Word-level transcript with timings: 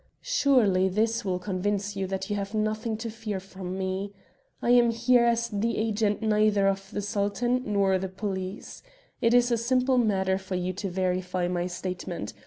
Surely 0.23 0.89
this 0.89 1.23
will 1.23 1.37
convince 1.37 1.95
you 1.95 2.07
that 2.07 2.27
you 2.27 2.35
have 2.35 2.55
nothing 2.55 2.97
to 2.97 3.07
fear 3.07 3.39
from 3.39 3.77
me. 3.77 4.11
I 4.59 4.71
am 4.71 4.89
here 4.89 5.25
as 5.25 5.47
the 5.49 5.77
agent 5.77 6.23
neither 6.23 6.67
of 6.67 6.79
Sultan 6.79 7.61
nor 7.71 7.99
police. 7.99 8.81
It 9.21 9.35
is 9.35 9.51
a 9.51 9.57
simple 9.57 9.99
matter 9.99 10.39
for 10.39 10.55
you 10.55 10.73
to 10.73 10.89
verify 10.89 11.47
my 11.47 11.67
statement. 11.67 12.33